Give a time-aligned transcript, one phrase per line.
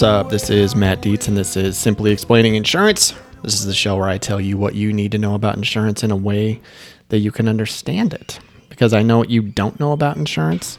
[0.00, 0.30] What's up?
[0.30, 3.12] This is Matt Dietz, and this is Simply Explaining Insurance.
[3.42, 6.02] This is the show where I tell you what you need to know about insurance
[6.02, 6.62] in a way
[7.10, 8.40] that you can understand it.
[8.70, 10.78] Because I know what you don't know about insurance,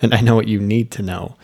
[0.00, 1.36] and I know what you need to know.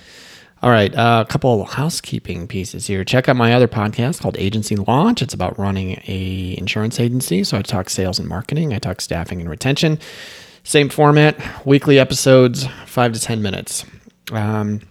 [0.63, 3.05] All right, uh, a couple housekeeping pieces here.
[3.05, 5.21] Check out my other podcast called Agency Launch.
[5.21, 7.43] It's about running a insurance agency.
[7.43, 8.73] So I talk sales and marketing.
[8.73, 9.99] I talk staffing and retention.
[10.63, 13.85] Same format, weekly episodes, five to ten minutes.
[14.31, 14.83] Um,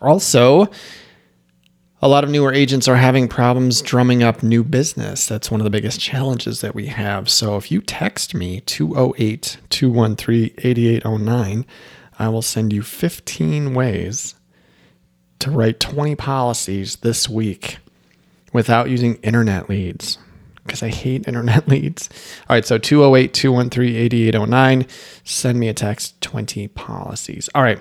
[0.00, 0.70] also,
[2.06, 5.26] a lot of newer agents are having problems drumming up new business.
[5.26, 7.28] That's one of the biggest challenges that we have.
[7.28, 11.66] So if you text me 208 213 8809,
[12.16, 14.36] I will send you 15 ways
[15.40, 17.78] to write 20 policies this week
[18.52, 20.18] without using internet leads
[20.64, 22.08] because I hate internet leads.
[22.48, 24.86] All right, so 208 213 8809.
[25.24, 27.50] Send me a text 20 policies.
[27.52, 27.80] All right.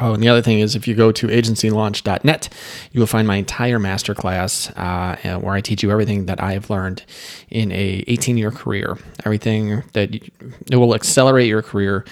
[0.00, 2.48] Oh, and the other thing is, if you go to agencylaunch.net,
[2.92, 7.04] you will find my entire masterclass uh, where I teach you everything that I've learned
[7.50, 8.98] in a 18 year career.
[9.24, 10.20] Everything that you,
[10.70, 12.04] it will accelerate your career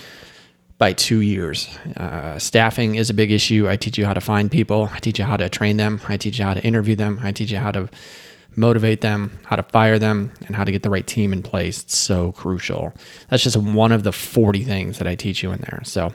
[0.79, 1.69] by two years.
[1.97, 3.69] Uh, staffing is a big issue.
[3.69, 4.91] I teach you how to find people.
[4.93, 6.01] I teach you how to train them.
[6.09, 7.21] I teach you how to interview them.
[7.23, 7.89] I teach you how to
[8.57, 11.83] motivate them, how to fire them, and how to get the right team in place.
[11.83, 12.93] It's so crucial.
[13.29, 15.81] That's just one of the 40 things that I teach you in there.
[15.85, 16.13] So,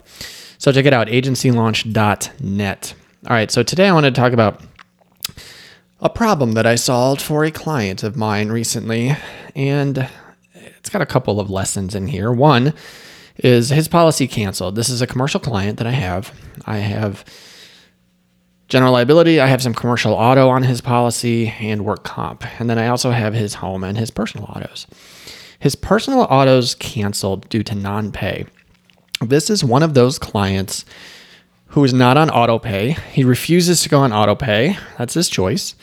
[0.58, 2.94] so check it out, agencylaunch.net.
[3.26, 4.60] All right, so today I want to talk about
[6.00, 9.16] a problem that I solved for a client of mine recently,
[9.56, 10.08] and
[10.54, 12.32] it's got a couple of lessons in here.
[12.32, 12.74] One
[13.36, 14.76] is his policy canceled.
[14.76, 16.32] This is a commercial client that I have.
[16.66, 17.24] I have
[18.68, 22.44] general liability, I have some commercial auto on his policy and work comp.
[22.60, 24.86] And then I also have his home and his personal autos.
[25.58, 28.46] His personal autos canceled due to non pay.
[29.20, 30.84] This is one of those clients
[31.68, 32.96] who is not on auto pay.
[33.12, 34.78] He refuses to go on auto pay.
[34.96, 35.74] That's his choice.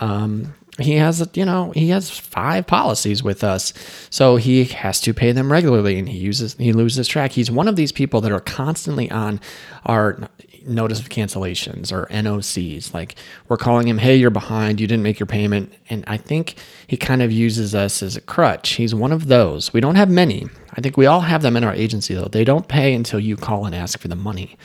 [0.00, 3.72] Um, he has, you know, he has five policies with us,
[4.10, 7.32] so he has to pay them regularly, and he uses he loses track.
[7.32, 9.40] He's one of these people that are constantly on
[9.86, 10.28] our
[10.66, 12.92] notice of cancellations or NOCs.
[12.92, 13.14] Like
[13.48, 16.56] we're calling him, hey, you're behind, you didn't make your payment, and I think
[16.88, 18.70] he kind of uses us as a crutch.
[18.70, 19.72] He's one of those.
[19.72, 20.48] We don't have many.
[20.76, 22.28] I think we all have them in our agency though.
[22.28, 24.56] They don't pay until you call and ask for the money.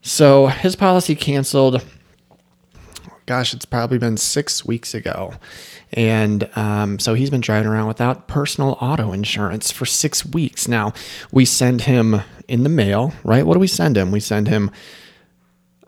[0.00, 1.82] So his policy canceled
[3.26, 5.34] gosh, it's probably been six weeks ago.
[5.92, 10.66] And um, so he's been driving around without personal auto insurance for six weeks.
[10.66, 10.92] Now,
[11.30, 13.46] we send him in the mail, right?
[13.46, 14.10] What do we send him?
[14.10, 14.70] We send him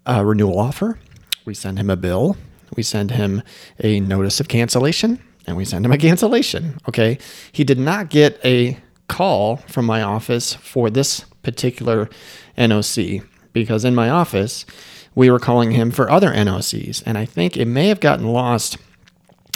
[0.07, 0.99] a renewal offer,
[1.45, 2.37] we send him a bill,
[2.77, 3.43] we send him
[3.83, 6.79] a notice of cancellation, and we send him a cancellation.
[6.89, 7.19] Okay.
[7.53, 12.09] He did not get a call from my office for this particular
[12.57, 14.67] NOC because in my office,
[15.15, 17.03] we were calling him for other NOCs.
[17.07, 18.77] And I think it may have gotten lost.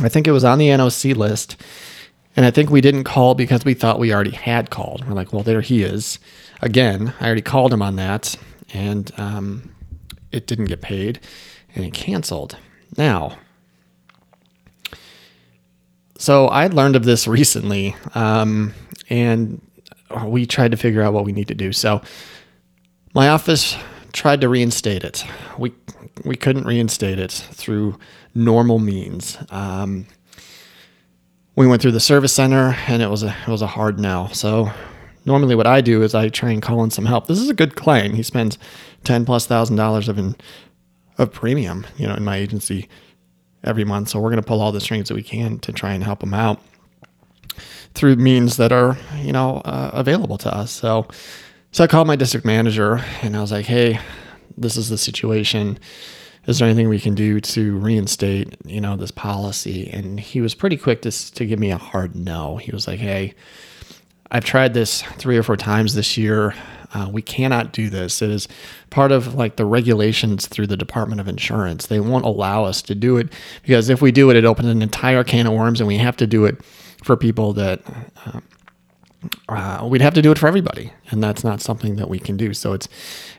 [0.00, 1.56] I think it was on the NOC list.
[2.36, 5.06] And I think we didn't call because we thought we already had called.
[5.06, 6.20] We're like, well, there he is.
[6.62, 8.36] Again, I already called him on that.
[8.72, 9.74] And um,
[10.30, 11.18] it didn't get paid
[11.74, 12.56] and it canceled.
[12.96, 13.38] Now,
[16.16, 18.74] so I learned of this recently, um,
[19.08, 19.60] and
[20.24, 21.72] we tried to figure out what we need to do.
[21.72, 22.02] So
[23.14, 23.76] my office
[24.12, 25.24] tried to reinstate it.
[25.58, 25.72] We
[26.24, 27.98] we couldn't reinstate it through
[28.34, 29.38] normal means.
[29.50, 30.06] Um,
[31.56, 34.28] we went through the service center, and it was a it was a hard no.
[34.32, 34.70] So
[35.24, 37.26] normally, what I do is I try and call in some help.
[37.26, 38.14] This is a good claim.
[38.14, 38.58] He spends
[39.04, 40.36] ten plus thousand dollars of in,
[41.18, 42.88] of premium, you know, in my agency
[43.64, 44.10] every month.
[44.10, 46.22] So we're going to pull all the strings that we can to try and help
[46.22, 46.60] him out
[47.94, 50.70] through means that are you know uh, available to us.
[50.70, 51.08] So
[51.70, 54.00] so I called my district manager and I was like, hey,
[54.56, 55.78] this is the situation.
[56.46, 59.90] Is there anything we can do to reinstate, you know, this policy?
[59.92, 62.56] And he was pretty quick to, to give me a hard no.
[62.56, 63.34] He was like, hey,
[64.30, 66.54] I've tried this three or four times this year.
[66.94, 68.22] Uh, we cannot do this.
[68.22, 68.48] It is
[68.88, 71.86] part of like the regulations through the Department of Insurance.
[71.86, 73.30] They won't allow us to do it
[73.60, 76.16] because if we do it, it opens an entire can of worms, and we have
[76.16, 76.58] to do it
[77.02, 77.82] for people that
[78.26, 78.40] uh,
[79.48, 82.36] uh, we'd have to do it for everybody, and that's not something that we can
[82.36, 82.54] do.
[82.54, 82.88] So it's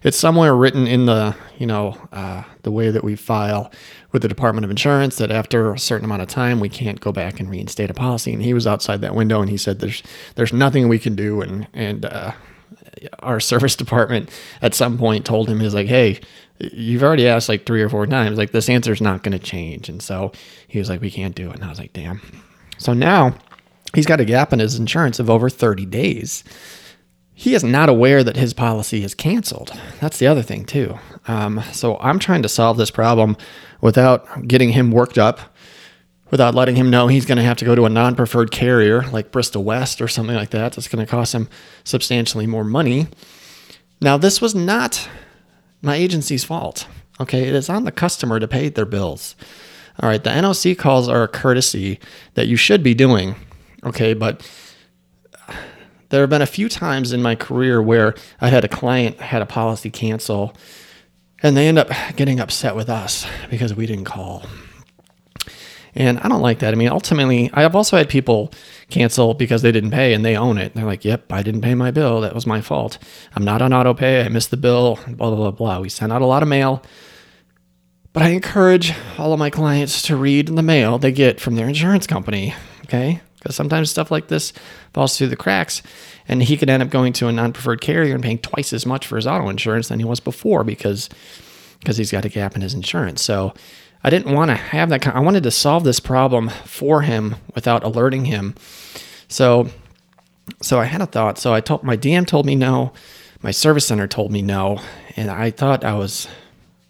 [0.04, 3.72] it's somewhere written in the you know uh, the way that we file
[4.12, 7.12] with the Department of Insurance that after a certain amount of time we can't go
[7.12, 8.34] back and reinstate a policy.
[8.34, 10.04] And he was outside that window, and he said there's
[10.36, 12.34] there's nothing we can do, and and uh,
[13.20, 14.30] our service department
[14.62, 16.20] at some point told him he's like, hey,
[16.60, 19.88] you've already asked like three or four times, like this answer's not going to change,
[19.88, 20.34] and so
[20.68, 22.22] he was like, we can't do it, and I was like, damn.
[22.78, 23.36] So now
[23.94, 26.44] he's got a gap in his insurance of over 30 days.
[27.34, 29.72] he is not aware that his policy is canceled.
[30.02, 31.00] That's the other thing, too.
[31.28, 33.38] Um, so I'm trying to solve this problem
[33.80, 35.40] without getting him worked up,
[36.32, 39.04] without letting him know he's going to have to go to a non preferred carrier
[39.12, 40.74] like Bristol West or something like that.
[40.74, 41.48] That's going to cost him
[41.86, 43.08] substantially more money.
[44.02, 45.10] Now, this was not
[45.82, 46.88] my agency's fault.
[47.22, 49.36] Okay, it is on the customer to pay their bills.
[50.00, 52.00] All right, the NOC calls are a courtesy
[52.36, 53.36] that you should be doing.
[53.84, 54.48] Okay, but
[56.10, 59.42] there have been a few times in my career where I had a client had
[59.42, 60.56] a policy cancel
[61.42, 64.44] and they end up getting upset with us because we didn't call.
[65.96, 66.74] And I don't like that.
[66.74, 68.52] I mean, ultimately, I have also had people
[68.90, 70.74] cancel because they didn't pay and they own it.
[70.74, 72.22] They're like, yep, I didn't pay my bill.
[72.22, 72.98] That was my fault.
[73.36, 74.24] I'm not on auto pay.
[74.24, 75.80] I missed the bill, blah, blah, blah, blah.
[75.80, 76.84] We sent out a lot of mail.
[78.14, 81.68] But I encourage all of my clients to read the mail they get from their
[81.68, 82.54] insurance company.
[82.86, 83.22] Okay.
[83.40, 84.52] Because sometimes stuff like this
[84.94, 85.82] falls through the cracks
[86.28, 89.08] and he could end up going to a non-preferred carrier and paying twice as much
[89.08, 91.10] for his auto insurance than he was before because
[91.80, 93.22] because he's got a gap in his insurance.
[93.22, 93.54] So
[94.04, 95.08] I didn't want to have that.
[95.08, 98.56] I wanted to solve this problem for him without alerting him.
[99.28, 99.70] So,
[100.62, 101.38] so I had a thought.
[101.38, 102.92] So I told my DM told me no,
[103.42, 104.82] my service center told me no,
[105.16, 106.28] and I thought I was.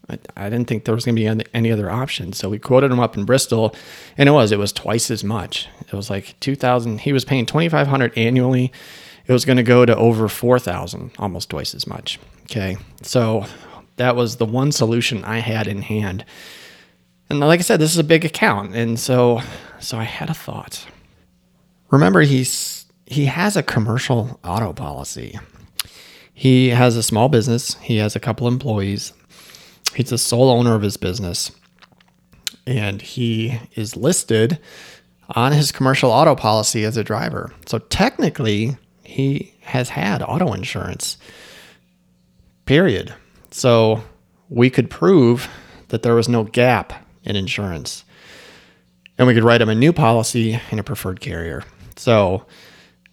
[0.10, 2.34] I, I didn't think there was going to be any, other option.
[2.34, 3.76] So we quoted him up in Bristol,
[4.18, 5.68] and it was it was twice as much.
[5.82, 7.02] It was like two thousand.
[7.02, 8.72] He was paying twenty five hundred annually.
[9.28, 12.20] It was going to go to over four thousand, almost twice as much.
[12.44, 13.46] Okay, so
[13.98, 16.26] that was the one solution I had in hand
[17.30, 19.42] and like I said, this is a big account, and so
[19.80, 20.86] so I had a thought.
[21.92, 25.40] Remember, he's he has a commercial auto policy.
[26.34, 27.76] He has a small business.
[27.76, 29.14] He has a couple employees.
[30.00, 31.52] He's the sole owner of his business,
[32.66, 34.58] and he is listed
[35.36, 37.52] on his commercial auto policy as a driver.
[37.66, 41.18] So technically, he has had auto insurance.
[42.64, 43.14] Period.
[43.52, 44.02] So
[44.48, 45.50] we could prove
[45.90, 48.06] that there was no gap in insurance.
[49.18, 51.66] And we could write him a new policy in a preferred carrier.
[51.98, 52.46] So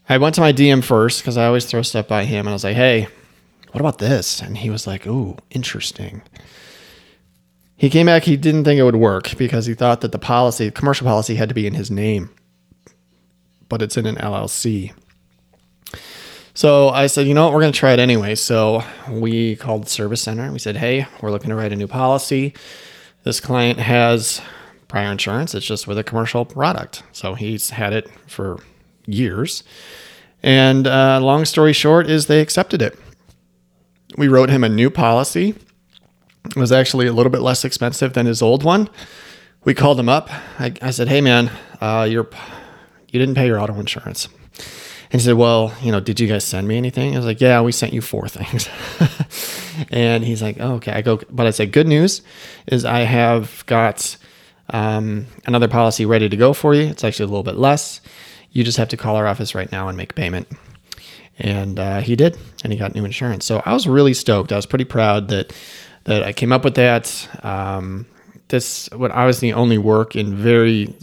[0.09, 2.53] I went to my DM first because I always throw stuff by him and I
[2.53, 3.09] was like, hey,
[3.73, 4.41] what about this?
[4.41, 6.23] And he was like, ooh, interesting.
[7.76, 10.70] He came back, he didn't think it would work because he thought that the policy,
[10.70, 12.31] commercial policy, had to be in his name,
[13.69, 14.93] but it's in an LLC.
[16.55, 18.34] So I said, you know what, we're going to try it anyway.
[18.34, 20.50] So we called the service center.
[20.50, 22.55] We said, hey, we're looking to write a new policy.
[23.25, 24.40] This client has
[24.88, 27.02] prior insurance, it's just with a commercial product.
[27.12, 28.58] So he's had it for
[29.06, 29.64] years.
[30.43, 32.99] And uh, long story short is they accepted it.
[34.17, 35.56] We wrote him a new policy.
[36.55, 38.89] Was actually a little bit less expensive than his old one.
[39.65, 40.31] We called him up.
[40.59, 41.51] I, I said, "Hey man,
[41.81, 42.29] uh, you're
[43.09, 44.29] you didn't pay your auto insurance."
[45.11, 47.15] And he said, Well, you know, did you guys send me anything?
[47.15, 48.69] I was like, Yeah, we sent you four things.
[49.91, 50.93] and he's like, oh, Okay.
[50.93, 52.23] I go, but I said, Good news
[52.67, 54.17] is I have got
[54.71, 56.83] um, another policy ready to go for you.
[56.83, 58.01] It's actually a little bit less.
[58.51, 60.49] You just have to call our office right now and make payment.
[61.39, 63.45] And uh, he did, and he got new insurance.
[63.45, 64.53] So I was really stoked.
[64.53, 65.53] I was pretty proud that
[66.06, 67.29] that I came up with that.
[67.44, 68.06] Um,
[68.49, 70.95] this what I was the only work in very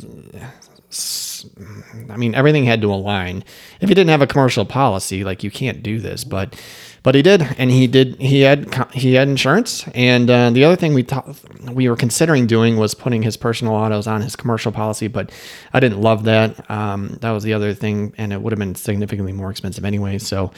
[2.10, 3.44] I mean, everything had to align.
[3.82, 6.60] If he didn't have a commercial policy, like you can't do this, but
[7.04, 8.16] but he did, and he did.
[8.22, 11.38] He had he had insurance, and uh, the other thing we thought
[11.70, 15.32] we were considering doing was putting his personal autos on his commercial policy, but
[15.74, 16.70] I didn't love that.
[16.72, 20.18] Um, that was the other thing, and it would have been significantly more expensive anyway.
[20.18, 20.52] So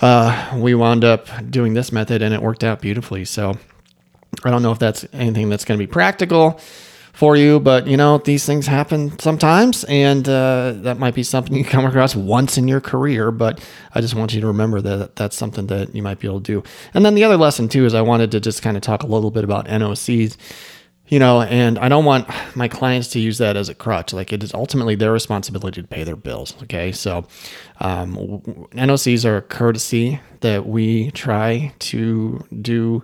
[0.00, 3.24] uh, we wound up doing this method, and it worked out beautifully.
[3.24, 3.58] So
[4.44, 6.60] I don't know if that's anything that's going to be practical
[7.12, 7.60] for you.
[7.60, 11.84] But you know, these things happen sometimes, and uh, that might be something you come
[11.84, 13.30] across once in your career.
[13.30, 13.60] But
[13.94, 16.62] I just want you to remember that that's something that you might be able to
[16.62, 16.68] do.
[16.94, 19.06] And then the other lesson too is I wanted to just kind of talk a
[19.06, 20.36] little bit about NOCs.
[21.10, 24.12] You know, and I don't want my clients to use that as a crutch.
[24.12, 26.54] Like it is ultimately their responsibility to pay their bills.
[26.62, 27.26] Okay, so
[27.80, 28.16] um,
[28.72, 33.02] NOCs are a courtesy that we try to do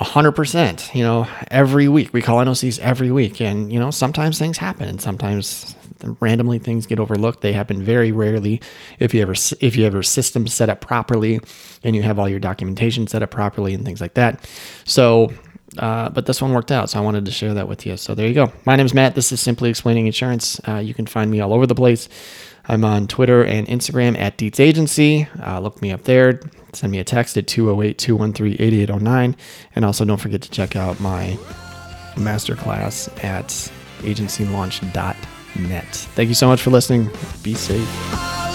[0.00, 2.12] 100%, you know, every week.
[2.12, 3.40] We call NOCs every week.
[3.40, 5.74] And, you know, sometimes things happen and sometimes
[6.20, 7.40] randomly things get overlooked.
[7.40, 8.60] They happen very rarely
[8.98, 11.40] if you ever if you have your system set up properly
[11.82, 14.46] and you have all your documentation set up properly and things like that.
[14.84, 15.32] So,
[15.78, 17.96] uh, but this one worked out, so I wanted to share that with you.
[17.96, 18.52] So there you go.
[18.64, 19.14] My name is Matt.
[19.14, 20.60] This is Simply Explaining Insurance.
[20.66, 22.08] Uh, you can find me all over the place.
[22.68, 25.28] I'm on Twitter and Instagram at Dietz Agency.
[25.44, 26.40] Uh, look me up there.
[26.72, 29.36] Send me a text at 208 213 8809.
[29.74, 31.38] And also don't forget to check out my
[32.14, 33.48] masterclass at
[34.04, 35.86] agencylaunch.net.
[35.86, 37.10] Thank you so much for listening.
[37.42, 38.45] Be safe.